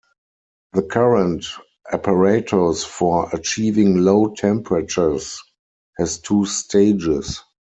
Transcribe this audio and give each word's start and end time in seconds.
The 0.73 0.81
current 0.81 1.45
apparatus 1.91 2.83
for 2.83 3.29
achieving 3.33 3.97
low 3.97 4.33
temperatures 4.33 5.39
has 5.99 6.17
two 6.17 6.43
stages. 6.47 7.39